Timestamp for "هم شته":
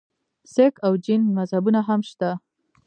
1.87-2.29